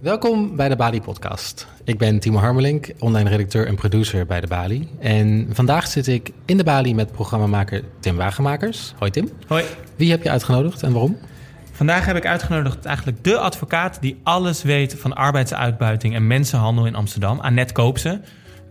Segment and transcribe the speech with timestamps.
[0.00, 1.66] Welkom bij de Bali Podcast.
[1.84, 4.88] Ik ben Timo Harmelink, online redacteur en producer bij de Bali.
[4.98, 8.94] En vandaag zit ik in de Bali met programmamaker Tim Wagenmakers.
[8.98, 9.30] Hoi Tim.
[9.46, 9.64] Hoi.
[9.96, 11.16] Wie heb je uitgenodigd en waarom?
[11.72, 16.94] Vandaag heb ik uitgenodigd eigenlijk de advocaat die alles weet van arbeidsuitbuiting en mensenhandel in
[16.94, 18.20] Amsterdam, Annette Koopse.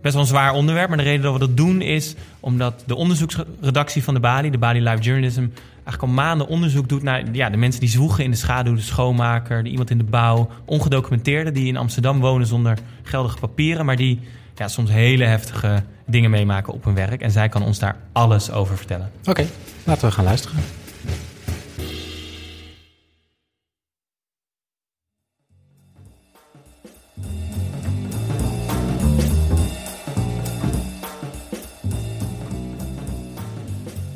[0.02, 2.94] Best wel een zwaar onderwerp, maar de reden dat we dat doen is omdat de
[2.94, 5.46] onderzoeksredactie van de Bali, de Bali Live Journalism,
[5.88, 8.80] eigenlijk al maanden onderzoek doet naar ja, de mensen die zwoegen in de schaduw, de
[8.80, 13.96] schoonmaker, de iemand in de bouw, ongedocumenteerden die in Amsterdam wonen zonder geldige papieren, maar
[13.96, 14.20] die
[14.54, 17.20] ja, soms hele heftige dingen meemaken op hun werk.
[17.20, 19.10] En zij kan ons daar alles over vertellen.
[19.24, 19.46] Oké,
[19.84, 20.56] laten we gaan luisteren.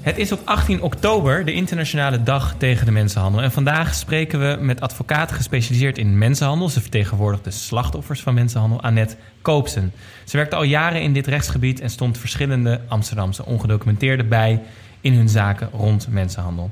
[0.02, 3.42] Het is op 18 oktober de internationale dag tegen de mensenhandel.
[3.42, 6.68] En vandaag spreken we met advocaat gespecialiseerd in mensenhandel.
[6.68, 9.92] Ze vertegenwoordigt de slachtoffers van mensenhandel, Annette Koopsen.
[10.24, 14.62] Ze werkte al jaren in dit rechtsgebied en stond verschillende Amsterdamse ongedocumenteerden bij
[15.00, 16.70] in hun zaken rond mensenhandel.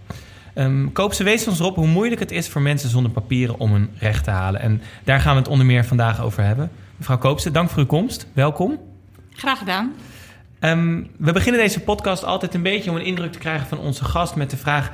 [0.54, 3.90] Um, Koopse wees ons erop hoe moeilijk het is voor mensen zonder papieren om hun
[3.98, 4.60] recht te halen.
[4.60, 6.70] En daar gaan we het onder meer vandaag over hebben.
[6.96, 8.26] Mevrouw Koopse, dank voor uw komst.
[8.32, 8.78] Welkom.
[9.32, 9.92] Graag gedaan.
[10.61, 14.05] Um, we beginnen deze podcast altijd een beetje om een indruk te krijgen van onze
[14.05, 14.91] gast met de vraag: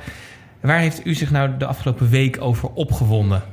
[0.61, 3.43] waar heeft u zich nou de afgelopen week over opgewonden?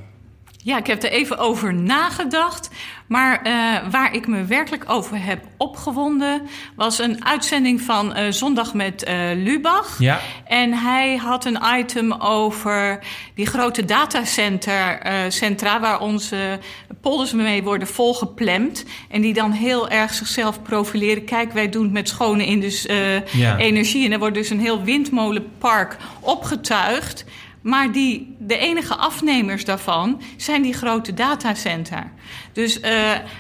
[0.65, 2.71] Ja, ik heb er even over nagedacht.
[3.07, 6.43] Maar uh, waar ik me werkelijk over heb opgewonden,
[6.77, 9.99] was een uitzending van uh, Zondag met uh, Lubach.
[9.99, 10.21] Ja.
[10.45, 12.99] En hij had een item over
[13.35, 16.59] die grote datacentra waar onze
[17.05, 18.85] polders mee worden volgeplemd.
[19.09, 21.25] En die dan heel erg zichzelf profileren.
[21.25, 22.87] Kijk, wij doen het met schone indus,
[23.33, 23.57] ja.
[23.57, 24.05] energie.
[24.05, 27.25] En er wordt dus een heel windmolenpark opgetuigd.
[27.65, 32.11] Maar die, de enige afnemers daarvan zijn die grote datacentra.
[32.53, 32.85] Dus uh,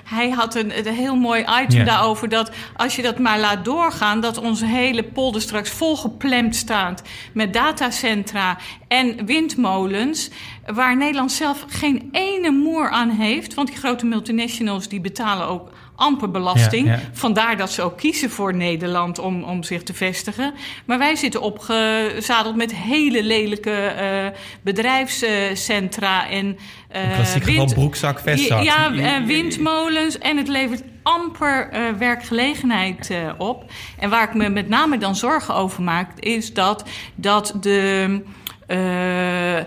[0.05, 1.87] hij had een, een, heel mooi item yeah.
[1.87, 7.03] daarover dat als je dat maar laat doorgaan, dat onze hele polder straks volgeplemd staat
[7.33, 8.59] met datacentra
[8.89, 10.31] en windmolens,
[10.67, 13.55] waar Nederland zelf geen ene moer aan heeft.
[13.55, 16.87] Want die grote multinationals die betalen ook amper belasting.
[16.87, 17.01] Ja, ja.
[17.13, 20.55] Vandaar dat ze ook kiezen voor Nederland om, om zich te vestigen.
[20.85, 26.59] Maar wij zitten opgezadeld met hele lelijke uh, bedrijfscentra en.
[26.97, 28.63] Uh, klassiek geval broekzak, vestzak.
[28.63, 30.19] Ja, uh, windmolens.
[30.19, 33.71] En het levert amper uh, werkgelegenheid uh, op.
[33.99, 38.21] En waar ik me met name dan zorgen over maak, is dat, dat de.
[38.69, 39.59] Uh,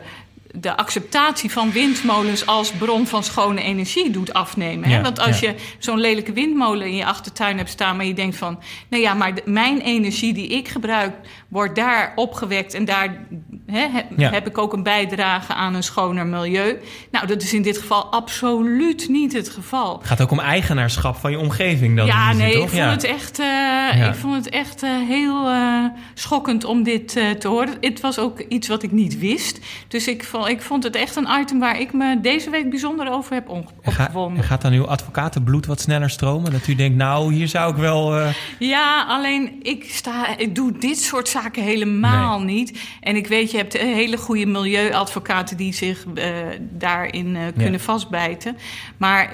[0.59, 4.89] de acceptatie van windmolens als bron van schone energie doet afnemen.
[4.89, 5.49] Ja, Want als ja.
[5.49, 8.59] je zo'n lelijke windmolen in je achtertuin hebt staan, maar je denkt van,
[8.89, 11.15] nou ja, maar de, mijn energie die ik gebruik,
[11.47, 13.25] wordt daar opgewekt en daar
[13.65, 14.31] hè, he, Ja.
[14.31, 16.79] heb ik ook een bijdrage aan een schoner milieu.
[17.11, 19.97] Nou, dat is in dit geval absoluut niet het geval.
[19.97, 22.05] Het gaat ook om eigenaarschap van je omgeving dan.
[22.05, 25.85] Ja, nee, zin, ik vond het echt, uh, ik vond het echt uh, heel uh,
[26.13, 27.73] schokkend om dit uh, te horen.
[27.81, 29.59] Het was ook iets wat ik niet wist.
[29.87, 33.11] Dus ik vond, ik vond het echt een item waar ik me deze week bijzonder
[33.11, 34.43] over heb En ga- opgewonden.
[34.43, 36.51] gaat dan uw advocatenbloed wat sneller stromen?
[36.51, 38.17] Dat u denkt, nou, hier zou ik wel...
[38.17, 38.27] eh,
[38.59, 42.79] Ja, alleen ik, sta, ik doe dit soort zaken helemaal niet.
[43.01, 46.23] En ik weet, je hebt eh, hele goede milieuadvocaten die zich uh,
[46.59, 47.79] daarin uh, kunnen Ja.
[47.79, 48.57] vastbijten.
[48.97, 49.33] Maar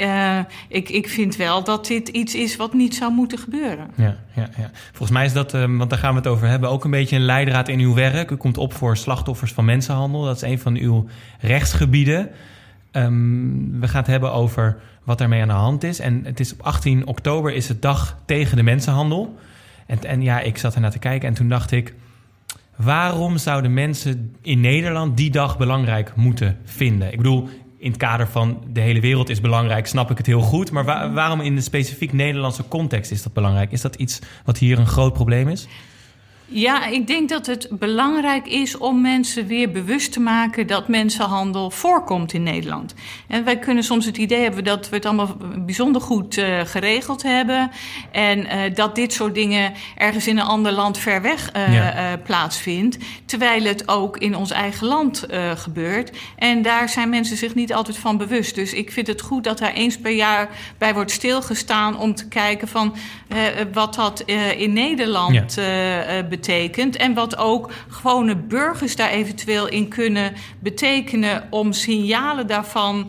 [0.68, 3.88] ik, ik vind wel dat dit iets is wat niet zou moeten gebeuren.
[3.96, 4.72] Ja, ja, ja.
[4.90, 7.26] Volgens mij is dat, want daar gaan we het over hebben, ook een beetje een
[7.26, 8.32] leidraad in uw werk.
[8.32, 10.24] U komt op voor slachtoffers van mensenhandel.
[10.24, 11.03] Dat is een van uw
[11.40, 12.30] rechtsgebieden.
[12.92, 16.00] Um, we gaan het hebben over wat daarmee aan de hand is.
[16.00, 19.38] En het is op 18 oktober is het dag tegen de mensenhandel.
[19.88, 21.94] En, en ja, ik zat ernaar te kijken en toen dacht ik...
[22.76, 27.12] waarom zouden mensen in Nederland die dag belangrijk moeten vinden?
[27.12, 30.42] Ik bedoel, in het kader van de hele wereld is belangrijk, snap ik het heel
[30.42, 30.72] goed.
[30.72, 33.72] Maar wa waarom in de specifiek Nederlandse context is dat belangrijk?
[33.72, 35.68] Is dat iets wat hier een groot probleem is?
[36.54, 41.72] Ja, ik denk dat het belangrijk is om mensen weer bewust te maken dat mensenhandel
[41.72, 42.94] voorkomt in Nederland.
[43.28, 47.24] En wij kunnen soms het idee hebben dat we het allemaal bijzonder goed uh, geregeld
[47.24, 47.72] hebben.
[48.12, 52.12] En uh, dat dit soort dingen ergens in een ander land ver weg uh, Ja.
[52.12, 52.98] uh, plaatsvindt.
[53.26, 56.12] Terwijl het ook in ons eigen land gebeurt.
[56.38, 58.56] En daar zijn mensen zich niet altijd van bewust.
[58.56, 62.28] Dus ik vind het goed dat daar eens per jaar bij wordt stilgestaan om te
[62.28, 62.96] kijken van
[63.74, 64.24] wat dat
[64.58, 66.96] in Nederland uh, uh, betekent.
[66.96, 73.08] En wat ook gewone burgers daar eventueel in kunnen betekenen om signalen daarvan uh,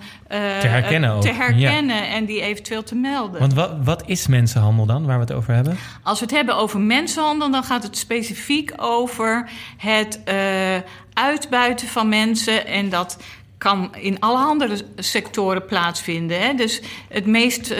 [0.58, 1.34] Te herkennen ook, te ja.
[1.34, 3.40] herkennen en die eventueel te melden.
[3.40, 5.76] Want wat, wat is mensenhandel dan, waar we het over hebben?
[6.02, 10.34] Als we het hebben over mensenhandel, dan gaat het specifiek over het uh,
[11.12, 12.66] uitbuiten van mensen.
[12.66, 13.16] En dat
[13.64, 16.40] kan in alle andere sectoren plaatsvinden.
[16.40, 16.54] Hè?
[16.54, 17.70] Dus het meest.
[17.70, 17.78] Uh,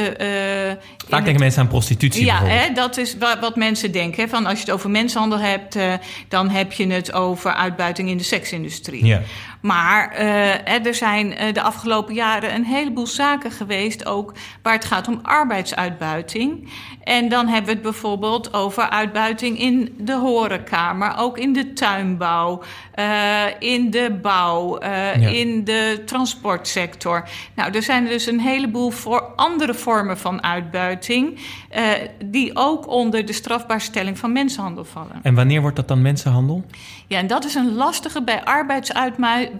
[1.08, 2.25] Vaak denken mensen aan prostitutie.
[2.25, 4.22] Ja, hè, dat is wat, wat, mensen denken.
[4.22, 4.28] Hè?
[4.28, 5.94] Van als je het over mensenhandel hebt, uh,
[6.28, 9.04] dan heb je het over uitbuiting in de seksindustrie.
[9.04, 9.22] Ja.
[9.64, 14.32] Maar uh, er zijn de afgelopen jaren een heleboel zaken geweest, ook
[14.62, 16.69] waar het gaat om arbeidsuitbuiting.
[17.05, 21.72] En dan hebben we het bijvoorbeeld over uitbuiting in de horeca, maar ook in de
[21.72, 22.62] tuinbouw,
[22.99, 24.88] uh, in de bouw, uh,
[25.22, 25.28] ja.
[25.28, 27.28] in de transportsector.
[27.55, 31.38] Nou, er zijn dus een heleboel voor andere vormen van uitbuiting,
[31.76, 31.82] uh,
[32.25, 35.20] die ook onder de strafbaarstelling van mensenhandel vallen.
[35.22, 36.64] En wanneer wordt dat dan mensenhandel?
[37.06, 39.54] Ja, en dat is een lastige bij arbeidsuitbuiting.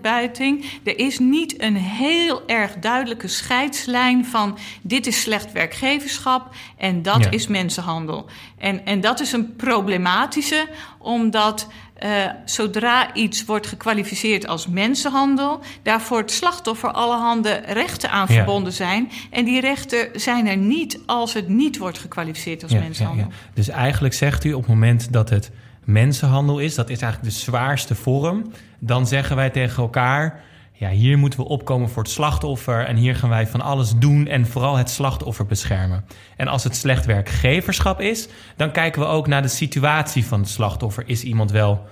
[0.82, 7.25] Er is niet een heel erg duidelijke scheidslijn van dit is slecht werkgeverschap en dat
[7.25, 7.31] ja.
[7.31, 8.26] is mensenhandel.
[8.58, 10.69] En, en dat is een problematische,
[10.99, 11.69] omdat
[12.05, 12.11] uh,
[12.44, 18.35] zodra iets wordt gekwalificeerd als mensenhandel, daarvoor het slachtoffer allerhande rechten aan ja.
[18.35, 19.11] verbonden zijn.
[19.31, 23.26] En die rechten zijn er niet als het niet wordt gekwalificeerd als ja, mensenhandel.
[23.55, 25.50] Dus eigenlijk zegt u op het moment dat het
[25.84, 30.42] mensenhandel is, dat is eigenlijk de zwaarste vorm, dan zeggen wij tegen elkaar.
[30.72, 34.26] Ja, hier moeten we opkomen voor het slachtoffer en hier gaan wij van alles doen
[34.26, 36.04] en vooral het slachtoffer beschermen.
[36.36, 40.48] En als het slecht werkgeverschap is, dan kijken we ook naar de situatie van het
[40.48, 41.04] slachtoffer.
[41.06, 41.86] Is iemand wel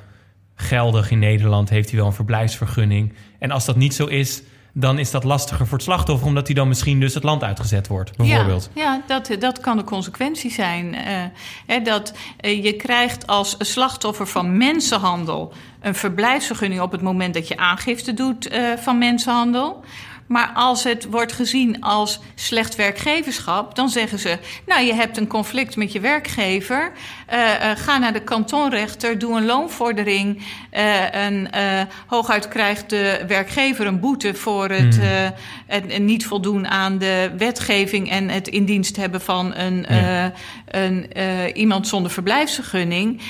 [0.55, 1.71] geldig in Nederland?
[1.71, 3.12] Heeft hij wel een verblijfsvergunning?
[3.39, 4.43] En als dat niet zo is,
[4.73, 7.89] dan is dat lastiger voor het slachtoffer, omdat hij dan misschien dus het land uitgezet
[7.89, 8.71] wordt, bijvoorbeeld.
[8.75, 10.95] Ja, ja dat, dat kan de consequentie zijn.
[10.95, 11.01] Uh,
[11.67, 17.49] hè, dat uh, je krijgt als slachtoffer van mensenhandel een verblijfsvergunning op het moment dat
[17.49, 19.85] je aangifte doet uh, van mensenhandel.
[20.27, 25.27] Maar als het wordt gezien als slecht werkgeverschap, dan zeggen ze: Nou, je hebt een
[25.27, 26.93] conflict met je werkgever.
[27.32, 30.37] Uh, uh, ga naar de kantonrechter, doe een loonvordering.
[30.73, 31.49] Uh, en
[32.06, 35.32] hooguit krijgt de werkgever een boete voor het, mm.
[35.67, 40.32] het, niet voldoen aan de wetgeving en het in dienst hebben van een, ja.
[40.67, 41.06] een,
[41.56, 43.20] iemand zonder verblijfsvergunning.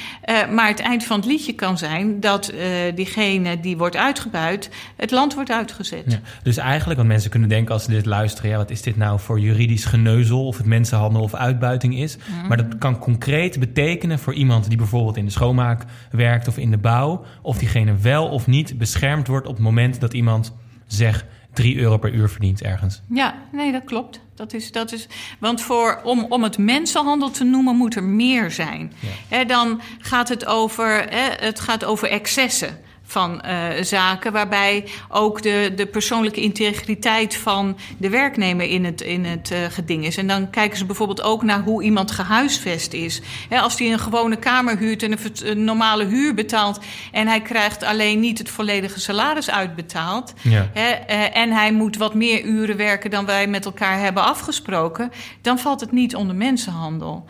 [0.51, 2.53] maar het eind van het liedje kan zijn dat
[2.95, 6.05] diegene die wordt uitgebuit, het land wordt uitgezet.
[6.07, 6.21] Ja.
[6.43, 8.51] Dus eigenlijk want mensen kunnen denken als ze dit luisteren...
[8.51, 10.47] ja, wat is dit nou voor juridisch geneuzel...
[10.47, 12.17] of het mensenhandel of uitbuiting is.
[12.17, 12.49] Mm.
[12.49, 14.69] Maar dat kan concreet betekenen voor iemand...
[14.69, 17.25] die bijvoorbeeld in de schoonmaak werkt of in de bouw...
[17.43, 20.53] of diegene wel of niet beschermd wordt op het moment dat iemand
[20.87, 21.25] zegt...
[21.53, 23.03] 3 euro per uur verdient ergens.
[23.09, 24.21] Ja, nee, dat klopt.
[24.35, 25.09] Dat is, dat is,
[25.39, 28.93] want voor, om, om het mensenhandel te noemen moet er meer zijn.
[29.01, 29.37] Ja.
[29.37, 32.79] He, dan gaat het over, he, het gaat over excessen
[33.13, 39.25] van uh, zaken, waarbij ook de, de persoonlijke integriteit van de werknemer in het, in
[39.25, 40.17] het uh, geding is.
[40.17, 43.21] En dan kijken ze bijvoorbeeld ook naar hoe iemand gehuisvest is.
[43.49, 46.81] He, als hij een gewone kamer huurt en een, een, normale huur betaalt
[47.13, 50.33] en hij krijgt alleen niet het volledige salaris uitbetaald.
[50.43, 50.71] Ja.
[50.73, 55.13] He, uh, en hij moet wat meer uren werken dan wij met elkaar hebben afgesproken,
[55.43, 57.25] dan valt het niet onder mensenhandel.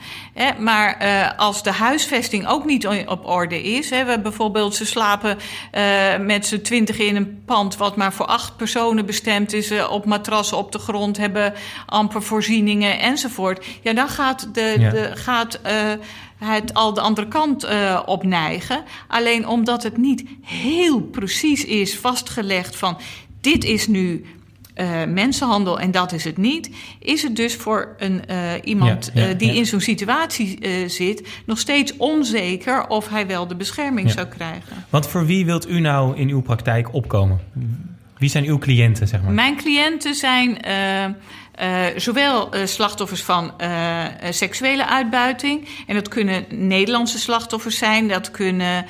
[0.59, 0.97] maar
[1.37, 5.39] als de huisvesting ook niet op orde is, we bijvoorbeeld ze slapen
[5.73, 9.91] uh, met z'n twintig in een pand wat maar voor acht personen bestemd is, uh,
[9.91, 11.55] op matrassen op de grond, hebben
[11.87, 13.67] amper voorzieningen enzovoort.
[13.83, 14.91] Ja, dan gaat, de, ja.
[14.91, 15.93] de, gaat uh,
[16.39, 17.67] het al de andere kant
[18.05, 18.85] op neigen.
[19.09, 22.99] Alleen omdat het niet heel precies is vastgelegd van
[23.41, 24.25] dit is nu
[24.75, 29.21] uh, mensenhandel en dat is het niet, is het dus voor een, uh, iemand ja,
[29.21, 29.59] ja, uh, die ja.
[29.59, 34.85] in zo'n situatie zit nog steeds onzeker of hij wel de bescherming zou krijgen.
[34.91, 37.41] Want voor wie wilt u nou in uw praktijk opkomen?
[38.19, 39.33] Wie zijn uw cliënten, zeg maar?
[39.33, 40.59] Mijn cliënten zijn
[41.97, 43.53] zowel slachtoffers van
[44.31, 45.69] seksuele uitbuiting.
[45.87, 48.09] En dat kunnen Nederlandse slachtoffers zijn.
[48.09, 48.87] Dat kunnen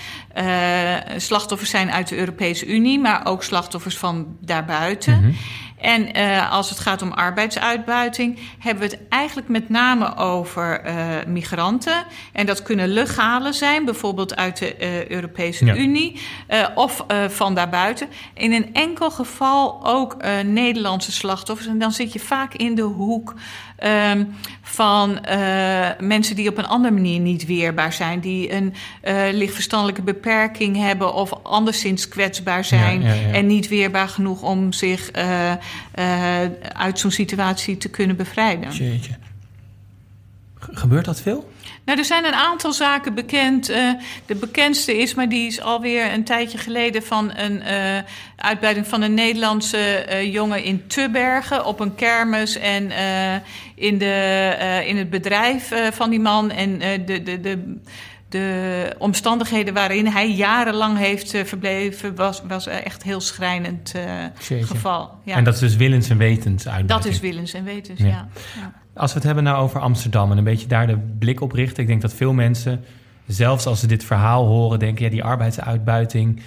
[1.16, 2.98] slachtoffers zijn uit de Europese Unie.
[2.98, 5.16] Maar ook slachtoffers van daarbuiten.
[5.16, 5.36] Mm -hmm.
[5.82, 10.94] En uh, als het gaat om arbeidsuitbuiting, hebben we het eigenlijk met name over uh,
[11.26, 12.04] migranten.
[12.32, 15.74] En dat kunnen legale zijn, bijvoorbeeld uit de uh, Europese ja.
[15.74, 16.20] Unie
[16.74, 18.08] of van daarbuiten.
[18.34, 21.68] In een enkel geval ook Nederlandse slachtoffers.
[21.68, 23.34] En dan zit je vaak in de hoek
[23.84, 28.74] um, van uh, mensen die op een andere manier niet weerbaar zijn, die een
[29.04, 33.32] uh, lichtverstandelijke beperking hebben of anderszins kwetsbaar zijn ja, ja, ja.
[33.32, 35.52] en niet weerbaar genoeg om zich uh,
[36.72, 38.72] uit zo'n situatie te kunnen bevrijden.
[38.72, 39.16] Jeetje.
[40.58, 41.50] Gebeurt dat veel?
[41.84, 43.70] Nou, er zijn een aantal zaken bekend.
[43.70, 43.92] Uh,
[44.26, 47.98] de bekendste is, maar die is alweer een tijdje geleden van een uh,
[48.36, 52.92] uitbreiding van een Nederlandse uh, jongen in Tubbergen op een kermis en
[53.82, 56.50] in, de, in het bedrijf van die man.
[56.50, 57.78] En de, de, de
[58.32, 64.02] de omstandigheden waarin hij jarenlang heeft uh, verbleven, was, was echt heel schrijnend uh,
[64.66, 65.10] geval.
[65.24, 65.36] Ja.
[65.36, 66.88] En dat is dus willens en wetens uit.
[66.88, 68.06] Dat is willens en wetens, ja.
[68.06, 68.28] ja.
[68.94, 71.82] Als we het hebben nou over Amsterdam en een beetje daar de blik op richten.
[71.82, 72.84] Ik denk dat veel mensen,
[73.26, 76.42] zelfs als ze dit verhaal horen, denken: ja, die arbeidsuitbuiting.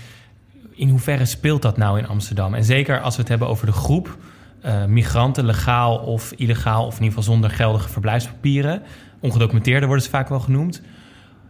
[0.71, 2.53] In hoeverre speelt dat nou in Amsterdam?
[2.53, 4.17] En zeker als we het hebben over de groep
[4.65, 8.81] uh, migranten, legaal of illegaal, of in ieder geval zonder geldige verblijfspapieren.
[9.19, 10.81] Ongedocumenteerden worden ze vaak wel genoemd.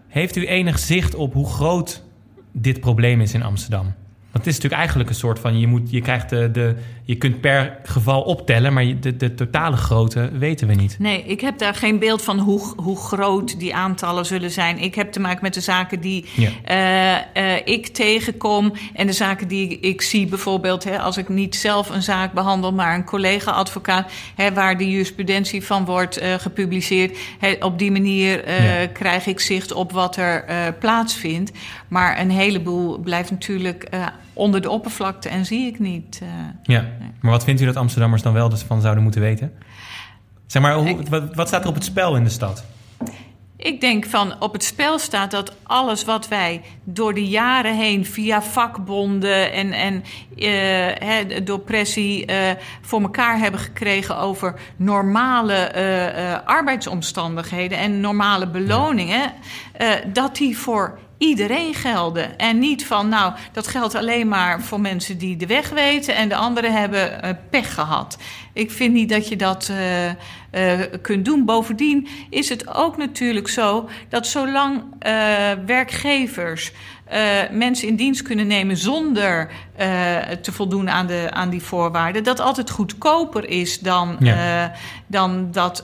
[0.08, 2.04] Heeft u enig zicht op hoe groot
[2.52, 3.84] dit probleem is in Amsterdam?
[3.84, 7.16] Want het is natuurlijk eigenlijk een soort van: je, moet, je, krijgt de, de, je
[7.16, 10.96] kunt per geval optellen, maar de, de totale grootte weten we niet.
[11.00, 14.78] Nee, ik heb daar geen beeld van hoe, hoe groot die aantallen zullen zijn.
[14.78, 17.18] Ik heb te maken met de zaken die uh, uh,
[17.64, 22.04] ik tegenkom en de zaken die ik zie, bijvoorbeeld hè, als ik niet zelf een
[22.04, 24.12] zaak behandel, maar een collega-advocaat,
[24.54, 27.18] waar de jurisprudentie van wordt uh, gepubliceerd.
[27.40, 28.86] Hè, op die manier ja.
[28.86, 31.52] krijg ik zicht op wat er plaatsvindt.
[31.88, 33.90] Maar een heleboel blijft natuurlijk
[34.36, 36.20] onder de oppervlakte en zie ik niet.
[36.24, 36.30] Uh,
[36.63, 37.12] ja, nee.
[37.22, 39.54] maar wat vindt u dat Amsterdammers dan wel dus van zouden moeten weten?
[40.46, 42.65] Zeg maar, hoe, wat, wat staat er op het spel in de stad?
[43.58, 48.06] Ik denk van op het spel staat dat alles wat wij door de jaren heen
[48.06, 50.04] via vakbonden en, en
[50.36, 52.38] uh, door pressie uh,
[52.82, 59.32] voor elkaar hebben gekregen over normale uh, arbeidsomstandigheden en normale beloningen,
[60.13, 62.38] dat die voor iedereen gelden.
[62.38, 66.30] En niet van, nou, dat geldt alleen maar voor mensen die de weg weten en
[66.30, 68.18] de anderen hebben uh, pech gehad.
[68.54, 70.14] Ik vind niet dat je dat uh, uh,
[71.02, 71.46] kunt doen.
[71.46, 74.84] Bovendien is het ook natuurlijk zo dat zolang
[75.66, 76.72] werkgevers
[77.52, 82.39] mensen in dienst kunnen nemen zonder uh, te voldoen aan, de, aan die voorwaarden, dat
[82.39, 84.63] altijd goedkoper is dan, ja.
[84.63, 84.75] uh,
[85.08, 85.84] dan dat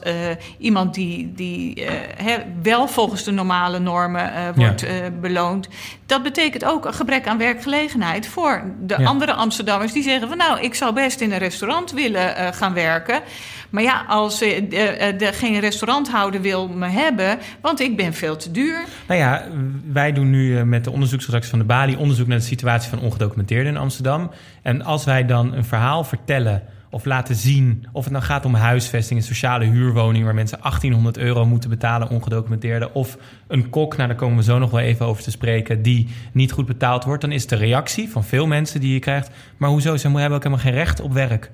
[0.57, 5.09] iemand die, die he, wel volgens de normale normen wordt ja.
[5.21, 5.67] beloond.
[6.05, 9.05] Dat betekent ook een gebrek aan werkgelegenheid voor de ja.
[9.05, 13.21] andere Amsterdammers die zeggen van nou, ik zou best in een restaurant willen gaan werken.
[13.69, 18.83] Maar ja, als de, geen restauranthouder wil me hebben, want ik ben veel te duur.
[19.07, 19.47] Nou ja,
[19.91, 23.73] wij doen nu met de onderzoeksredactie van de Bali onderzoek naar de situatie van ongedocumenteerden
[23.73, 24.31] in Amsterdam.
[24.61, 28.53] En als wij dan een verhaal vertellen of laten zien, of het nou gaat om
[28.53, 34.07] huisvesting, een sociale huurwoning waar mensen 1800 euro moeten betalen, ongedocumenteerden, of een kok, nou
[34.07, 37.21] daar komen we zo nog wel even over te spreken, die niet goed betaald wordt,
[37.21, 40.43] dan is de reactie van veel mensen die je krijgt, maar hoezo, ze hebben ook
[40.43, 41.51] helemaal geen recht op werk.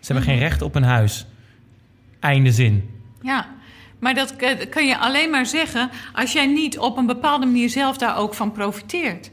[0.00, 1.26] Ze hebben geen recht op een huis.
[2.20, 2.90] Einde zin.
[3.22, 3.46] Ja,
[3.98, 4.36] maar dat
[4.70, 8.34] kun je alleen maar zeggen als jij niet op een bepaalde manier zelf daar ook
[8.34, 9.30] van profiteert.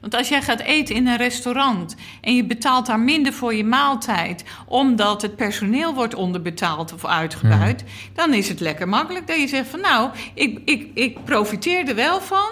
[0.00, 3.64] Want als jij gaat eten in een restaurant en je betaalt daar minder voor je
[3.64, 7.90] maaltijd, omdat het personeel wordt onderbetaald of uitgebuit, hmm.
[8.14, 11.94] dan is het lekker makkelijk dat je zegt van nou, ik, ik, ik profiteer er
[11.94, 12.48] wel van.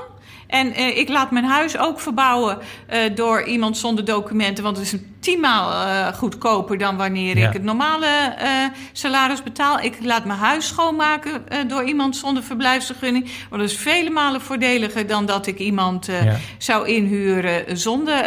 [0.47, 4.65] En uh, ik laat mijn huis ook verbouwen uh, door iemand zonder documenten.
[4.65, 7.47] Want het is een tienmaal uh, goedkoper dan wanneer ja.
[7.47, 8.35] ik het normale
[8.92, 9.80] salaris betaal.
[9.80, 13.30] Ik laat mijn huis schoonmaken door iemand zonder verblijfsvergunning.
[13.50, 16.37] Want dat is vele malen voordeliger dan dat ik iemand ja.
[16.59, 18.25] zou inhuren zonder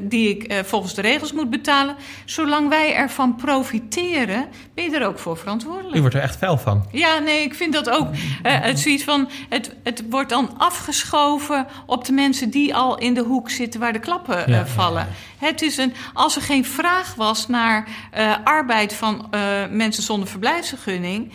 [0.00, 1.96] die ik volgens de regels moet betalen.
[2.24, 5.96] Zolang wij ervan profiteren, ben je er ook voor verantwoordelijk.
[5.96, 6.84] U wordt er echt fel van.
[6.92, 8.08] Ja, nee, ik vind dat ook.
[8.42, 13.22] het zoiets van, het, het wordt dan afgeschoven op de mensen die al in de
[13.22, 15.08] hoek zitten waar de klappen ja, vallen.
[15.38, 19.40] Het is een, als er geen vraag was naar uh, arbeid van uh,
[19.70, 21.32] mensen zonder verblijfsvergunning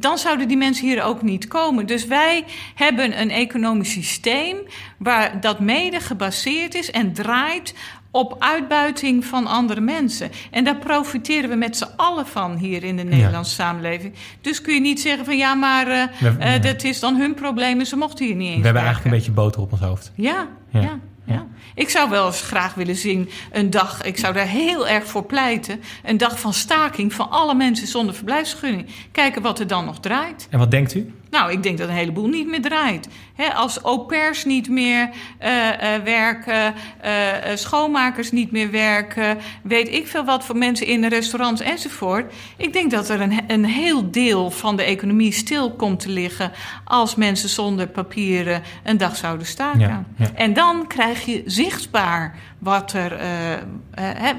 [0.00, 1.86] dan zouden die mensen hier ook niet komen.
[1.86, 4.56] Dus wij hebben een economisch systeem
[4.98, 7.74] waar dat mede gebaseerd is en draait
[8.10, 10.30] op uitbuiting van andere mensen.
[10.50, 13.68] En daar profiteren we met z'n allen van hier in de Nederlandse ja.
[13.68, 14.14] samenleving.
[14.40, 17.34] Dus kun je niet zeggen van ja, maar uh, we, uh, dat is dan hun
[17.34, 18.58] probleem en ze mochten hier niet eens.
[18.58, 18.92] We hebben werken.
[18.92, 20.12] eigenlijk een beetje boter op ons hoofd.
[20.14, 20.80] Ja, ja.
[20.80, 20.98] ja.
[21.26, 21.46] Ja.
[21.74, 25.24] Ik zou wel eens graag willen zien een dag, ik zou daar heel erg voor
[25.24, 28.88] pleiten, een dag van staking van alle mensen zonder verblijfsvergunning.
[29.12, 30.46] Kijken wat er dan nog draait.
[30.50, 31.14] En wat denkt u?
[31.34, 33.08] Nou, ik denk dat een heleboel niet meer draait.
[33.34, 35.08] He, als au pairs niet meer
[35.42, 36.74] uh, uh, werken,
[37.04, 37.10] uh,
[37.54, 42.32] schoonmakers niet meer werken, weet ik veel wat voor mensen in restaurants enzovoort.
[42.56, 46.50] Ik denk dat er een, een heel deel van de economie stil komt te liggen
[46.84, 49.80] als mensen zonder papieren een dag zouden staken.
[49.80, 50.30] Ja, ja.
[50.34, 53.18] En dan krijg je zichtbaar wat er,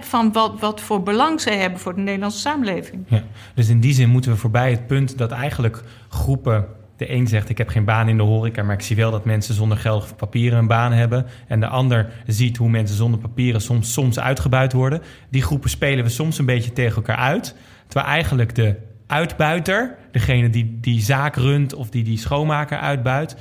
[0.01, 3.03] van wat, wat voor belang zij hebben voor de Nederlandse samenleving.
[3.07, 3.23] Ja.
[3.53, 7.49] Dus in die zin moeten we voorbij het punt dat eigenlijk groepen de een zegt
[7.49, 10.13] ik heb geen baan in de horeca, maar ik zie wel dat mensen zonder geldige
[10.13, 11.25] papieren een baan hebben.
[11.47, 15.01] En de ander ziet hoe mensen zonder papieren soms, soms uitgebuit worden.
[15.29, 17.55] Die groepen spelen we soms een beetje tegen elkaar uit.
[17.87, 18.75] Terwijl eigenlijk de
[19.07, 23.35] uitbuiter, degene die die zaak runt of die die schoonmaker uitbuit,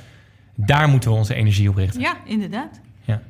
[0.55, 2.01] Daar moeten we onze energie op richten.
[2.01, 2.79] Ja, inderdaad.
[3.01, 3.21] Ja.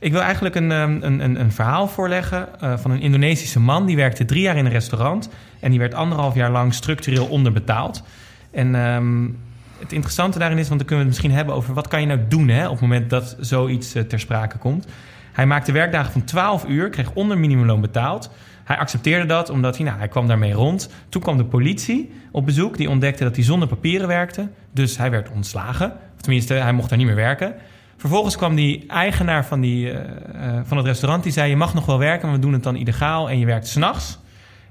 [0.00, 3.86] Ik wil eigenlijk een, ehm, een, een, een verhaal voorleggen uh, van een Indonesische man.
[3.86, 5.28] Die werkte drie jaar in een restaurant.
[5.60, 8.02] En die werd anderhalf jaar lang structureel onderbetaald.
[8.50, 9.38] En um,
[9.78, 11.74] het interessante daarin is, want dan kunnen we het misschien hebben over...
[11.74, 14.86] wat kan je nou doen hè, op het moment dat zoiets uh, ter sprake komt.
[15.32, 18.30] Hij maakte werkdagen van 12 uur, kreeg onder minimumloon betaald.
[18.64, 20.90] Hij accepteerde dat omdat hij, nou, hij kwam daarmee rond.
[21.08, 22.76] Toen kwam de politie op bezoek.
[22.76, 24.48] Die ontdekte dat hij zonder papieren werkte.
[24.72, 25.92] Dus hij werd ontslagen.
[26.14, 27.54] Of tenminste, hij mocht daar niet meer werken.
[27.96, 31.22] Vervolgens kwam die eigenaar van, die, uh, uh, van het restaurant.
[31.22, 33.30] Die zei, je mag nog wel werken, maar we doen het dan illegaal.
[33.30, 34.18] En je werkt s'nachts.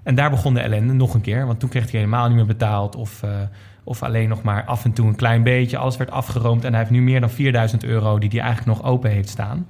[0.08, 1.46] En daar begon de ellende nog een keer.
[1.46, 2.96] Want toen kreeg hij helemaal niet meer betaald.
[2.96, 3.32] Of, uh,
[3.84, 5.78] of alleen nog maar af en toe een klein beetje.
[5.78, 6.64] Alles werd afgeroomd.
[6.64, 9.68] En hij heeft nu meer dan 4000 euro die hij eigenlijk nog open heeft staan.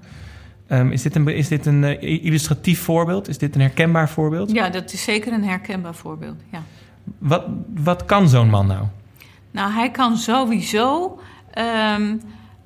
[0.69, 3.27] Um, is dit een, is dit een uh, illustratief voorbeeld?
[3.27, 4.51] Is dit een herkenbaar voorbeeld?
[4.51, 6.41] Ja, dat is zeker een herkenbaar voorbeeld.
[6.51, 6.61] Ja.
[7.17, 7.43] Wat,
[7.75, 8.85] wat kan zo'n man nou?
[9.51, 11.19] Nou, hij kan sowieso
[11.95, 12.21] um,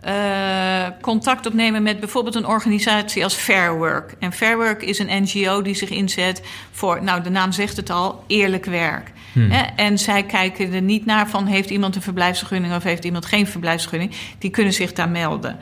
[0.08, 4.16] uh, contact opnemen met bijvoorbeeld een organisatie als Fair Work.
[4.20, 6.42] En Fair Work is een NGO die zich inzet
[6.72, 9.12] voor, nou de naam zegt het al, eerlijk werk.
[9.34, 9.52] Hmm.
[9.76, 13.48] En zij kijken er niet naar van heeft iemand een verblijfsvergunning of heeft iemand geen
[13.48, 14.16] verblijfsvergunning.
[14.40, 15.60] Die kunnen zich daar melden.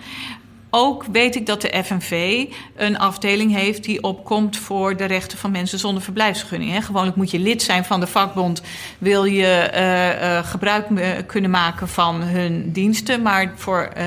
[0.70, 2.46] Ook weet ik dat de FNV
[2.76, 6.86] een afdeling heeft die opkomt voor de rechten van mensen zonder verblijfsvergunning.
[6.86, 8.62] Gewoonlijk moet je lid zijn van de vakbond,
[8.98, 10.88] wil je uh, uh, gebruik
[11.28, 13.22] kunnen maken van hun diensten.
[13.22, 14.04] Maar voor uh,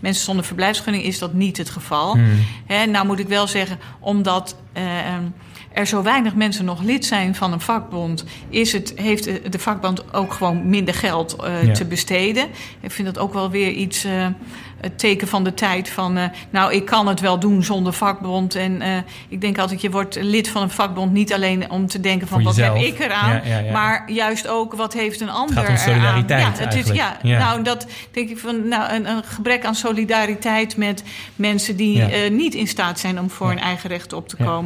[0.00, 2.12] mensen zonder verblijfsvergunning is dat niet het geval.
[2.12, 2.44] Hmm.
[2.66, 4.56] He, nou moet ik wel zeggen, omdat
[5.76, 10.14] er zo weinig mensen nog lid zijn van een vakbond, is het, heeft de vakbond
[10.14, 11.72] ook gewoon minder geld uh, ja.
[11.72, 12.46] te besteden.
[12.80, 14.26] Ik vind dat ook wel weer iets, uh,
[14.80, 18.54] het teken van de tijd van, uh, nou, ik kan het wel doen zonder vakbond.
[18.54, 22.28] En ik denk altijd, je wordt lid van een vakbond niet alleen om te denken
[22.28, 25.66] van, wat heb ik eraan, ja, ja, maar juist ook, wat heeft een ander het
[25.66, 26.52] gaat om solidariteit eraan.
[26.58, 30.76] Ja, het is, ja, nou, dat denk ik van, nou, een, een, gebrek aan solidariteit
[30.76, 31.02] met
[31.34, 34.65] mensen die niet in staat zijn om voor hun eigen rechten op te komen.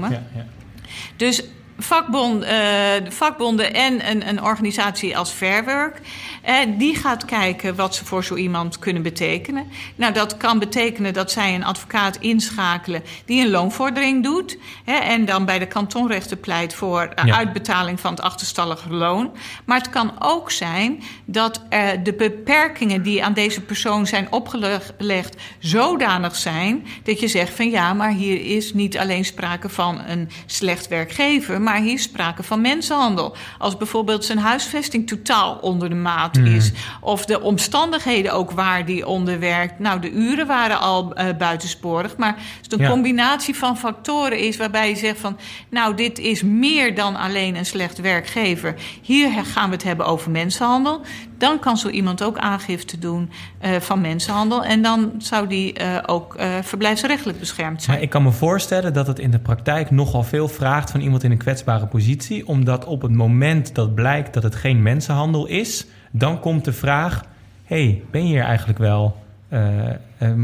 [1.17, 1.43] Dus
[1.83, 6.01] vakbond, de vakbonden en een, een organisatie als Fairwork...
[6.43, 9.71] Eh, die gaat kijken wat ze voor zo iemand kunnen betekenen.
[9.95, 13.03] Nou, dat kan betekenen dat zij een advocaat inschakelen...
[13.25, 14.59] die een loonvordering doet...
[14.85, 17.37] Hè, en dan bij de kantonrechter pleit voor ja.
[17.37, 19.31] uitbetaling van het achterstallige loon.
[19.64, 21.62] Maar het kan ook zijn dat
[22.03, 25.37] de beperkingen die aan deze persoon zijn opgelegd...
[25.59, 30.31] zodanig zijn dat je zegt van ja, maar hier is niet alleen sprake van een
[30.47, 31.61] slecht werkgever...
[31.70, 33.37] maar hier sprake van mensenhandel.
[33.59, 36.46] Als bijvoorbeeld zijn huisvesting totaal onder de maat mm.
[36.46, 36.72] is.
[37.00, 39.78] Of de omstandigheden ook waar die onder werkt.
[39.78, 42.16] Nou, de uren waren al uh, buitensporig.
[42.16, 42.88] Maar het een ja.
[42.90, 45.38] combinatie van factoren is waarbij je zegt van...
[45.68, 48.74] nou, dit is meer dan alleen een slecht werkgever.
[49.02, 51.00] Hier gaan we het hebben over mensenhandel.
[51.40, 53.31] Dan kan zo iemand ook aangifte doen
[53.64, 54.64] uh, van mensenhandel.
[54.64, 57.96] En dan zou die uh, ook uh, verblijfsrechtelijk beschermd zijn.
[57.96, 61.22] Maar ik kan me voorstellen dat het in de praktijk nogal veel vraagt van iemand
[61.22, 62.46] in een kwetsbare positie.
[62.46, 67.24] Omdat op het moment dat blijkt dat het geen mensenhandel is, dan komt de vraag:
[67.64, 69.18] hey, ben je hier eigenlijk wel?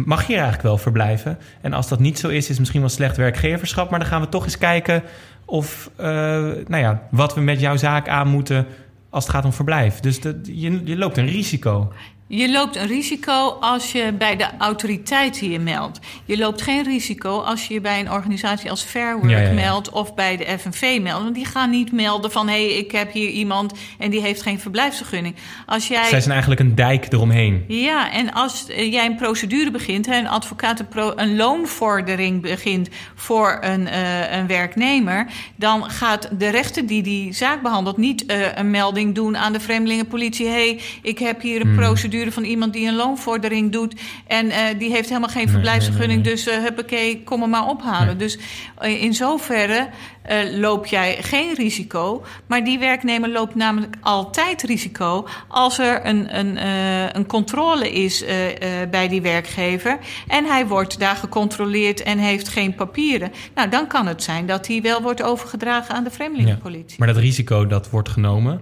[0.05, 1.39] mag je hier eigenlijk wel verblijven?
[1.61, 3.91] En als dat niet zo is, is het misschien wel slecht werkgeverschap.
[3.91, 5.03] Maar dan gaan we toch eens kijken
[5.45, 5.91] of,
[6.67, 8.67] nou ja, wat we met jouw zaak aan moeten
[9.17, 10.01] als het gaat om verblijf.
[10.01, 11.93] Dus de, je, je loopt een risico.
[12.29, 15.99] Je loopt een risico als je bij de autoriteiten je meldt.
[16.25, 19.49] Je loopt geen risico als je je bij een organisatie als Fair Work ja, ja,
[19.49, 19.53] ja.
[19.53, 21.23] meldt of bij de FNV meldt.
[21.23, 24.43] Want die gaan niet melden van hé, hey, ik heb hier iemand en die heeft
[24.43, 25.35] geen verblijfsvergunning.
[25.67, 26.05] Als jij...
[26.05, 27.65] Zij zijn eigenlijk een dijk eromheen.
[27.69, 30.85] Ja, en als jij een procedure begint, een advocaat
[31.17, 37.63] een loonvordering begint voor een, uh, een werknemer, dan gaat de rechter die die zaak
[37.63, 40.47] behandelt niet uh, een melding doen aan de vreemdelingenpolitie.
[40.47, 41.77] Hé, hey, ik heb hier een hmm.
[41.77, 44.01] procedure van iemand die een loonvordering doet.
[44.27, 46.23] En uh, die heeft helemaal geen verblijfsvergunning.
[46.23, 46.55] Nee, nee, nee.
[46.55, 48.19] Dus uh, huppakee, kom hem maar ophalen.
[48.19, 48.39] Dus
[48.83, 49.89] uh, in zoverre
[50.53, 52.25] loop jij geen risico.
[52.47, 56.67] Maar die werknemer loopt namelijk altijd risico als er een, een,
[57.17, 58.25] een controle is
[58.91, 59.99] bij die werkgever.
[60.27, 63.33] En hij wordt daar gecontroleerd en heeft geen papieren.
[63.55, 66.89] Nou, dan kan het zijn dat hij wel wordt overgedragen aan de vreemdelingenpolitie.
[66.89, 68.61] Ja, maar dat risico dat wordt genomen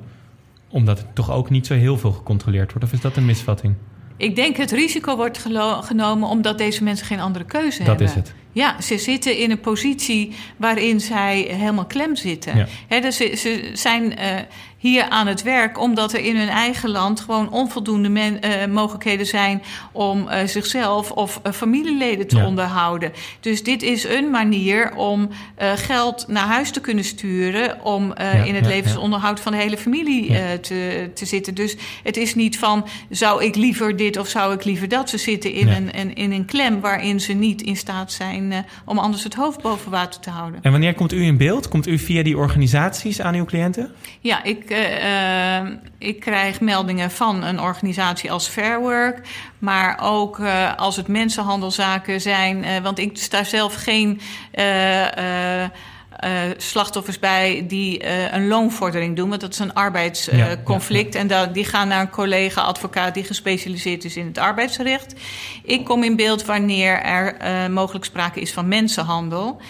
[0.75, 2.87] omdat het toch ook niet zo heel veel gecontroleerd wordt?
[2.87, 3.75] Of is dat een misvatting?
[4.17, 5.39] Ik denk het risico wordt
[5.81, 8.07] genomen omdat deze mensen geen andere keuze dat hebben.
[8.07, 8.35] Dat is het.
[8.53, 12.57] Ja, ze zitten in een positie waarin zij helemaal klem zitten.
[12.57, 12.67] Ja.
[12.89, 14.41] He, dus ze, ze, zijn uh,
[14.89, 19.27] hier aan het werk, omdat er in hun eigen land gewoon onvoldoende men, uh, mogelijkheden
[19.27, 22.47] zijn om uh, zichzelf of uh, familieleden te ja.
[22.47, 23.13] onderhouden.
[23.41, 25.29] Dus dit is een manier om
[25.75, 30.61] geld naar huis te kunnen sturen, om ja, in het levensonderhoud van de hele familie
[30.61, 31.55] te, te zitten.
[31.55, 35.11] Dus het is niet van zou ik liever dit of zou ik liever dat.
[35.11, 38.99] Ze zitten in, een, een, in een klem waarin ze niet in staat zijn om
[38.99, 40.61] anders het hoofd boven water te houden.
[40.63, 41.69] En wanneer komt u in beeld?
[41.69, 43.91] Komt u via die organisaties aan uw cliënten?
[44.21, 49.29] Ja, ik, uh, uh, ik krijg meldingen van een organisatie als Fair Work.
[49.59, 52.83] Maar ook uh, als het mensenhandelzaken zijn.
[52.83, 54.21] want ik sta zelf geen.
[56.25, 59.29] Uh, slachtoffers bij die uh, een loonvordering doen.
[59.29, 61.15] Want dat is een arbeidsconflict.
[61.15, 61.47] Ja, ja, ja.
[61.47, 65.15] En die gaan naar een collega-advocaat die gespecialiseerd is in het arbeidsrecht.
[65.63, 69.61] Ik kom in beeld wanneer er mogelijk sprake is van mensenhandel.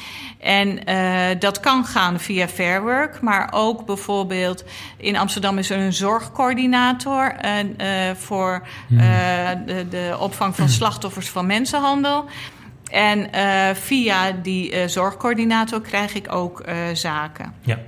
[0.44, 4.64] En uh, dat kan gaan via Fair Work, maar ook bijvoorbeeld
[4.96, 9.00] in Amsterdam is er een zorgcoördinator uh, voor uh,
[9.66, 12.24] de, de, opvang van slachtoffers van mensenhandel.
[12.90, 13.28] En
[13.76, 17.52] via die zorgcoördinator krijg ik ook zaken.
[17.60, 17.78] Ja.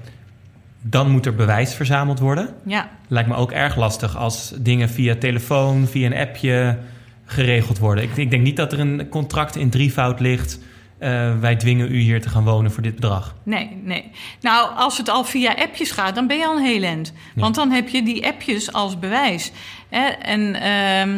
[0.83, 2.55] Dan moet er bewijs verzameld worden.
[2.65, 2.89] Ja.
[3.09, 6.79] Lijkt me ook erg lastig als dingen via telefoon, via een appje
[7.25, 8.05] geregeld worden.
[8.05, 10.59] Ik, ik denk niet dat er een contract in drievoud ligt
[11.01, 13.35] uh, wij dwingen u hier te gaan wonen voor dit bedrag.
[13.43, 14.11] Nee, nee.
[14.41, 17.13] Nou, als het al via appjes gaat, dan ben je al een heel end.
[17.35, 17.41] Ja.
[17.41, 19.53] Want dan heb je die appjes als bewijs.
[19.89, 20.07] Hè?
[20.09, 21.15] En uh,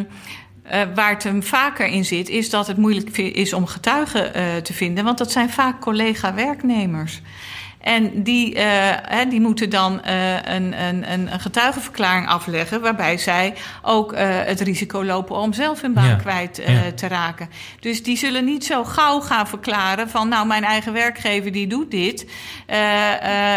[0.74, 4.56] uh, waar het hem vaker in zit, is dat het moeilijk is om getuigen uh,
[4.56, 5.04] te vinden.
[5.04, 7.20] Want dat zijn vaak collega-werknemers.
[7.80, 8.62] En die, uh,
[9.02, 14.60] hè, die moeten dan uh, een, een, een getuigenverklaring afleggen, waarbij zij ook uh, het
[14.60, 16.14] risico lopen om zelf hun baan ja.
[16.14, 16.92] kwijt ja.
[16.94, 17.48] te raken.
[17.80, 21.90] Dus die zullen niet zo gauw gaan verklaren van, nou, mijn eigen werkgever die doet
[21.90, 22.26] dit,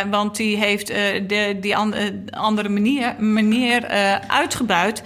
[0.09, 1.93] want die heeft de, die an,
[2.29, 3.87] andere manier, manier
[4.27, 5.03] uitgebuit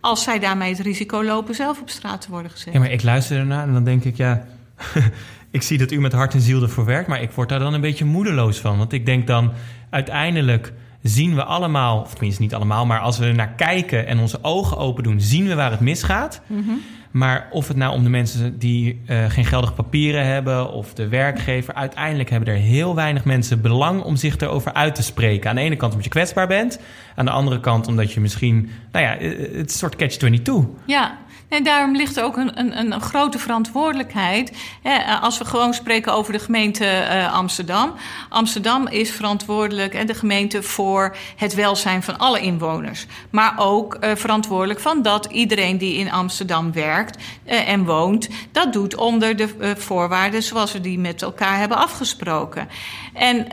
[0.00, 2.72] als zij daarmee het risico lopen zelf op straat te worden gezet.
[2.72, 4.46] Ja, maar ik luister ernaar en dan denk ik, ja,
[5.50, 7.74] ik zie dat u met hart en ziel ervoor werkt, maar ik word daar dan
[7.74, 8.78] een beetje moedeloos van.
[8.78, 9.52] Want ik denk dan,
[9.90, 14.18] uiteindelijk zien we allemaal, of tenminste niet allemaal, maar als we er naar kijken en
[14.18, 16.40] onze ogen open doen, zien we waar het misgaat.
[16.46, 16.80] Mm -hmm.
[17.10, 21.08] Maar of het nou om de mensen die uh, geen geldige papieren hebben of de
[21.08, 25.50] werkgever, uiteindelijk hebben er heel weinig mensen belang om zich erover uit te spreken.
[25.50, 26.80] Aan de ene kant omdat je kwetsbaar bent,
[27.16, 30.52] aan de andere kant omdat je misschien, nou ja, het is een soort catch-22.
[30.86, 31.18] Ja,
[31.50, 34.52] en daarom ligt er ook een, een, een grote verantwoordelijkheid.
[34.82, 37.92] Hè, als we gewoon spreken over de gemeente uh, Amsterdam.
[38.28, 43.06] Amsterdam is verantwoordelijk en de gemeente voor het welzijn van alle inwoners.
[43.30, 48.72] Maar ook uh, verantwoordelijk van dat iedereen die in Amsterdam werkt uh, en woont, dat
[48.72, 52.68] doet onder de voorwaarden zoals we die met elkaar hebben afgesproken.
[53.14, 53.46] En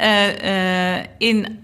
[1.17, 1.59] in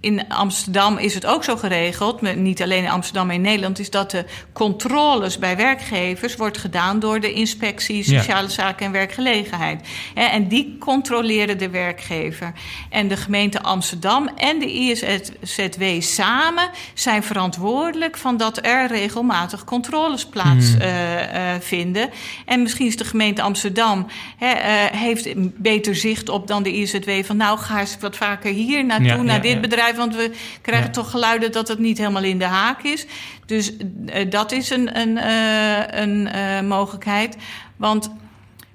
[0.00, 3.90] in Amsterdam is het ook zo geregeld, niet alleen in Amsterdam, maar in Nederland, is
[3.90, 8.48] dat de controles bij werkgevers wordt gedaan door de inspectie Sociale ja.
[8.48, 9.88] Zaken en Werkgelegenheid.
[10.14, 12.52] En die controleren de werkgever.
[12.90, 20.26] En de gemeente Amsterdam en de ISZW samen zijn verantwoordelijk van dat er regelmatig controles
[20.26, 22.02] plaatsvinden.
[22.02, 22.12] Hmm.
[22.12, 24.06] Uh, uh, en misschien is de gemeente Amsterdam
[24.42, 24.48] uh,
[24.92, 25.28] heeft
[25.62, 29.22] beter zicht op dan de ISZW van nou ga eens wat vaker hier naartoe, ja,
[29.22, 30.30] naar ja, dit bedrijf want we
[30.62, 30.92] krijgen ja.
[30.92, 33.06] toch geluiden dat het niet helemaal in de haak is.
[33.46, 37.36] Dus uh, dat is een, een, uh, een uh, mogelijkheid.
[37.76, 38.10] Want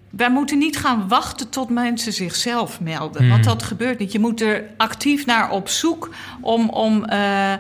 [0.10, 3.22] wij moeten niet gaan wachten tot mensen zichzelf melden.
[3.22, 3.30] Hmm.
[3.30, 4.12] Want dat gebeurt niet.
[4.12, 6.10] Je moet er actief naar op zoek
[6.42, 7.54] om, om uh,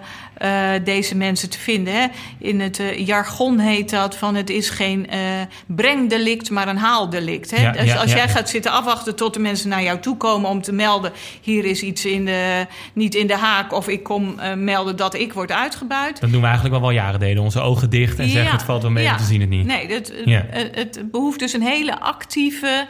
[0.83, 1.93] deze mensen te vinden.
[1.93, 2.07] Hè.
[2.37, 5.19] In het uh, jargon heet dat van het is geen uh,
[5.67, 7.51] brengdelict, maar een haaldelict.
[7.51, 7.61] Hè.
[7.61, 10.17] Ja, dus ja, als ja, jij gaat zitten afwachten tot de mensen naar jou toe
[10.17, 11.11] komen om te melden...
[11.41, 15.33] hier is iets in de, niet in de haak of ik kom melden dat ik
[15.33, 16.19] word uitgebuit.
[16.19, 17.43] Dat doen we eigenlijk wel wel jaren deden.
[17.43, 19.65] Onze ogen dicht en zeggen het valt wel mee, we zien het niet.
[19.65, 22.87] Nee, het, het, het behoeft dus een hele actieve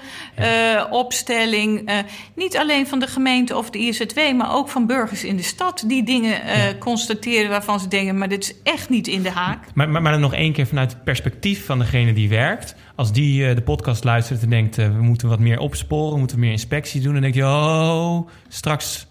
[0.90, 1.92] opstelling.
[2.36, 5.84] niet alleen van de gemeente of de IZW, maar ook van burgers in de stad...
[5.88, 6.42] die dingen
[6.80, 9.66] constateren waarvan ze denken, maar dit is echt niet in de haak.
[9.74, 12.76] Maar, maar, maar dan nog één keer vanuit het perspectief van degene die werkt.
[12.96, 16.20] Als die uh, de podcast luistert en denkt, uh, we moeten wat meer opsporen, we
[16.20, 17.14] moeten meer inspectie doen.
[17.14, 19.08] Dan denk je, oh, straks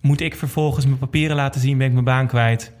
[0.00, 2.72] moet ik vervolgens mijn papieren laten zien, ben ik mijn baan kwijt.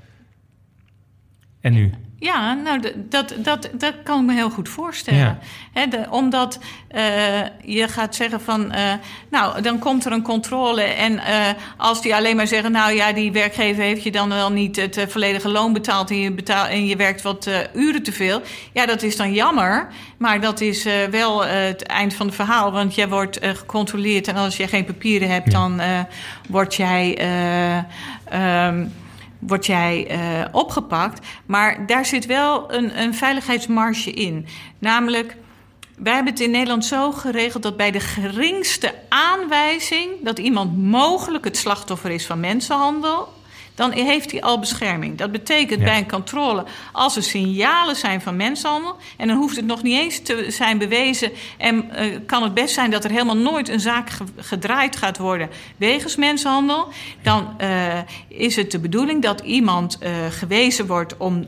[1.64, 1.90] En nu?
[2.18, 5.20] Ja, nou, dat, dat, dat kan ik me heel goed voorstellen.
[5.20, 5.38] Ja.
[5.72, 7.02] Hè, de- omdat eh,
[7.64, 8.92] je gaat zeggen van, eh,
[9.30, 10.82] nou, dan komt er een controle.
[10.82, 11.36] En eh,
[11.76, 15.04] als die alleen maar zeggen, nou ja, die werkgever heeft je dan wel niet het
[15.08, 18.42] volledige loon betaald en je, betaal, en je werkt wat uren te veel.
[18.72, 19.88] Ja, dat is dan jammer.
[20.18, 22.72] Maar dat is wel het eind van het verhaal.
[22.72, 25.58] Want jij wordt gecontroleerd en als je geen papieren hebt, Ja.
[25.58, 25.80] dan
[26.48, 27.16] word jij.
[27.18, 27.76] eh,
[28.24, 28.86] ehm,
[29.46, 31.26] word jij eh, opgepakt.
[31.46, 34.46] Maar daar zit wel een, een veiligheidsmarge in.
[34.78, 35.36] Namelijk,
[35.96, 41.44] wij hebben het in Nederland zo geregeld dat bij de geringste aanwijzing dat iemand mogelijk
[41.44, 43.32] het slachtoffer is van mensenhandel.
[43.74, 45.18] Dan heeft hij al bescherming.
[45.18, 45.84] Dat betekent Ja.
[45.86, 48.96] bij een controle, als er signalen zijn van mensenhandel.
[49.16, 51.32] en dan hoeft het nog niet eens te zijn bewezen.
[51.58, 55.18] en eh, kan het best zijn dat er helemaal nooit een zaak ge- gedraaid gaat
[55.18, 55.48] worden.
[55.76, 56.88] wegens mensenhandel.
[57.22, 61.46] dan eh, is het de bedoeling dat iemand eh, gewezen wordt om,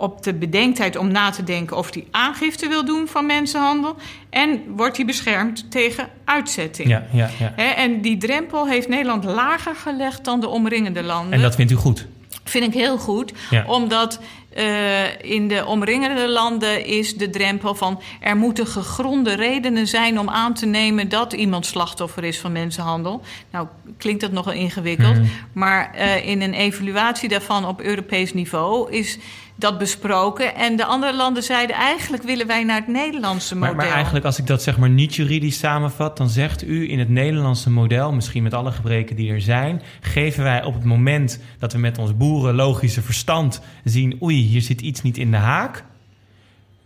[0.00, 3.96] op de bedenktheid om na te denken of hij aangifte wil doen van mensenhandel.
[4.30, 6.88] En wordt hij beschermd tegen uitzetting.
[6.88, 7.74] Ja, ja, ja.
[7.74, 11.32] En die drempel heeft Nederland lager gelegd dan de omringende landen.
[11.32, 12.06] En dat vindt u goed?
[12.44, 13.64] vind ik heel goed, Ja.
[13.66, 14.20] omdat
[14.54, 20.28] eh, in de omringende landen is de drempel van er moeten gegronde redenen zijn om
[20.28, 23.22] aan te nemen dat iemand slachtoffer is van mensenhandel.
[23.50, 23.66] Nou,
[23.98, 25.24] klinkt dat nogal ingewikkeld, Mhm.
[25.52, 29.18] maar eh, in een evaluatie daarvan op Europees niveau is
[29.60, 30.54] dat besproken.
[30.54, 33.74] En de andere landen zeiden eigenlijk willen wij naar het Nederlandse model.
[33.74, 36.98] Maar, maar eigenlijk, als ik dat zeg maar niet juridisch samenvat, dan zegt u in
[36.98, 41.40] het Nederlandse model, misschien met alle gebreken die er zijn, geven wij op het moment
[41.58, 45.84] dat we met ons boerenlogische verstand zien, oei, hier zit iets niet in de haak,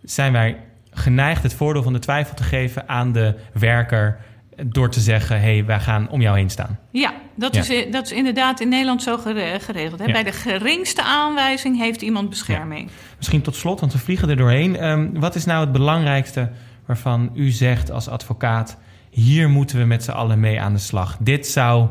[0.03, 0.57] zijn wij
[0.91, 4.19] geneigd het voordeel van de twijfel te geven aan de werker
[4.67, 6.79] door te zeggen, hé, hey, wij gaan om jou heen staan.
[6.91, 7.61] Ja, dat, Ja.
[7.61, 10.01] Is, dat is inderdaad in Nederland zo gere- geregeld.
[10.01, 10.07] Hè?
[10.07, 10.13] Ja.
[10.13, 12.91] Bij de geringste aanwijzing heeft iemand bescherming.
[13.17, 14.77] Misschien tot slot, want we vliegen er doorheen.
[14.77, 16.51] Ehm, wat is nou het belangrijkste
[16.87, 18.77] waarvan u zegt als advocaat...
[19.11, 21.17] hier moeten we met z'n allen mee aan de slag?
[21.21, 21.89] Dit zou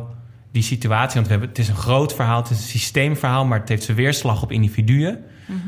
[0.52, 1.14] die situatie...
[1.14, 3.46] want we hebben, het is een groot verhaal, het is een systeemverhaal...
[3.46, 5.24] maar het heeft zijn weerslag op individuen.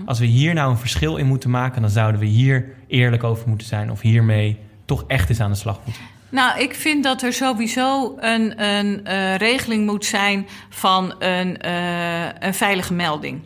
[0.06, 1.82] Als we hier nou een verschil in moeten maken...
[1.82, 3.92] dan zouden we hier eerlijk over moeten zijn...
[3.92, 6.04] of hiermee toch echt eens aan de slag moeten.
[6.30, 12.28] Nou, ik vind dat er sowieso een, een eh, regeling moet zijn van een, eh,
[12.40, 13.42] een veilige melding.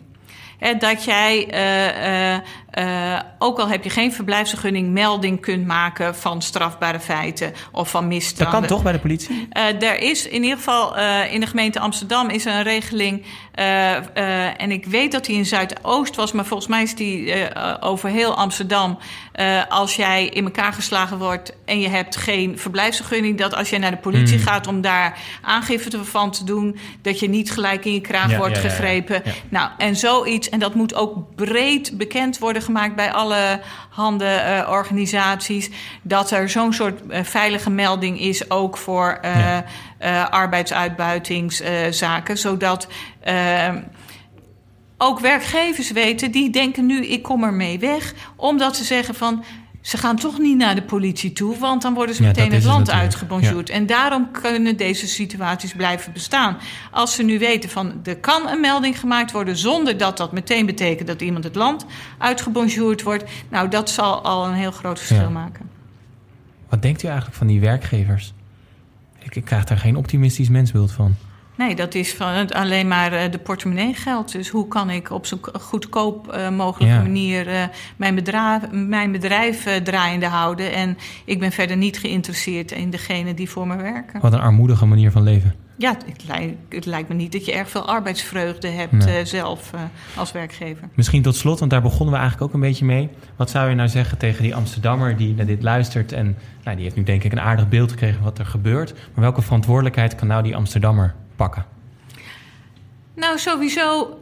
[0.58, 2.40] Hè, dat jij, eh,
[2.72, 8.02] eh, ook al heb je geen verblijfsvergunning, melding kunt maken van strafbare feiten of van
[8.02, 8.60] Dat misstanden.
[8.60, 9.48] kan toch bij de politie?
[9.52, 13.26] Eh, er is in ieder geval eh, in de gemeente Amsterdam is er een regeling.
[14.56, 17.34] en ik weet dat die in Zuidoost was, maar volgens mij is die
[17.80, 18.98] over heel Amsterdam.
[19.70, 23.92] Als jij in elkaar geslagen wordt en je hebt geen verblijfsvergunning, dat als jij naar
[23.92, 24.46] de politie Hmm.
[24.48, 28.38] gaat om daar aangifte van te doen, dat je niet gelijk in je kraag Ja,
[28.38, 28.74] wordt ja, ja, ja.
[28.74, 29.24] gegrepen.
[29.50, 34.70] Nou, en zoiets, en dat moet ook breed bekend worden gemaakt bij alle handen eh,
[34.70, 35.70] organisaties,
[36.02, 39.58] dat er zo'n soort eh, veilige melding is ook voor eh
[40.00, 40.24] Ja.
[40.24, 42.88] arbeidsuitbuitingszaken, zodat
[44.98, 49.44] ook werkgevers weten, die denken nu ik kom ermee weg, omdat ze zeggen van
[49.82, 52.64] ze gaan toch niet naar de politie toe, want dan worden ze Ja, meteen het
[52.64, 53.70] land uitgebonjourd.
[53.70, 56.58] En daarom kunnen deze situaties blijven bestaan.
[56.92, 60.66] Als ze nu weten van er kan een melding gemaakt worden zonder dat dat meteen
[60.66, 61.86] betekent dat iemand het land
[62.18, 65.30] uitgebonjourd wordt, nou dat zal al een heel groot verschil Ja.
[65.30, 65.70] maken.
[66.70, 68.34] Wat denkt u eigenlijk van die werkgevers?
[69.20, 71.16] Ik, ik krijg daar geen optimistisch mensbeeld van.
[71.60, 74.32] Nee, dat is van het alleen maar eh, de portemonnee geld.
[74.32, 77.02] Dus hoe kan ik op zo'n goedkoop eh, mogelijke Ja.
[77.02, 77.64] manier eh,
[77.96, 80.74] mijn bedrijf, mijn bedrijf draaiende houden?
[80.74, 84.22] En ik ben verder niet geïnteresseerd in degene die voor me werken.
[84.22, 85.54] Wat een armoedige manier van leven.
[85.78, 89.26] Ja, het lijkt, het lijkt me niet dat je erg veel arbeidsvreugde hebt Nee.
[89.26, 89.72] zelf
[90.16, 90.90] als werkgever.
[90.94, 93.10] Misschien tot slot, want daar begonnen we eigenlijk ook een beetje mee.
[93.36, 96.12] Wat zou je nou zeggen tegen die Amsterdammer die naar dit luistert...
[96.12, 98.94] en nou, die heeft nu denk ik een aardig beeld gekregen van wat er gebeurt.
[98.94, 101.66] Maar welke verantwoordelijkheid kan nou die Amsterdammer pakken?
[103.16, 104.20] Nou, sowieso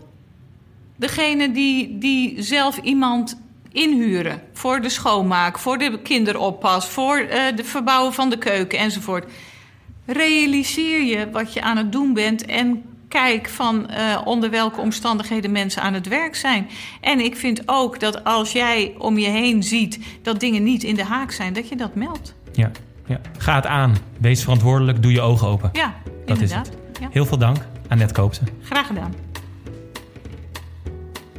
[0.96, 3.40] degene die, die zelf iemand
[3.72, 9.32] inhuren voor de schoonmaak, voor de kinderoppas, voor eh de verbouwen van de keuken enzovoort.
[10.06, 15.52] Realiseer je wat je aan het doen bent en kijk van eh, onder welke omstandigheden
[15.52, 16.68] mensen aan het werk zijn.
[17.02, 20.96] En ik vind ook dat als jij om je heen ziet dat dingen niet in
[20.96, 22.36] de haak zijn, dat je dat meldt.
[22.54, 22.72] Ja,
[23.06, 23.20] ja.
[23.38, 23.96] Ga het aan.
[24.20, 25.02] Wees verantwoordelijk.
[25.02, 25.70] Doe je ogen open.
[25.74, 26.87] Ja, Dat is inderdaad.
[27.00, 27.58] Ja, Heel veel dank
[27.88, 28.42] aan Net Koopse.
[28.62, 29.14] graag gedaan.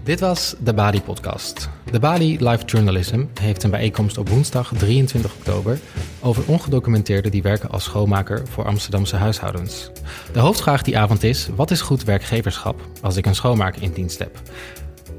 [0.03, 1.69] Dit was de Bali Podcast.
[1.91, 5.79] De Bali Live Journalism heeft een bijeenkomst op woensdag 23 oktober
[6.21, 9.91] over ongedocumenteerden die werken als schoonmaker voor Amsterdamse huishoudens.
[10.33, 14.19] De hoofdvraag die avond is: wat is goed werkgeverschap als ik een schoonmaker in dienst
[14.19, 14.41] heb?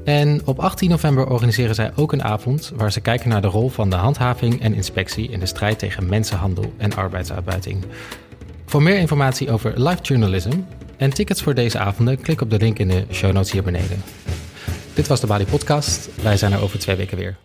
[0.04, 3.68] En op 18 november organiseren zij ook een avond waar ze kijken naar de rol
[3.68, 7.84] van de handhaving en inspectie in de strijd tegen mensenhandel en arbeidsuitbuiting.
[8.70, 10.52] Voor meer informatie over live journalism
[10.96, 14.02] en tickets voor deze avonden, klik op de link in de show notes hier beneden.
[14.94, 16.08] Dit was de Bali Podcast.
[16.22, 17.36] Wij zijn er over twee weken weer.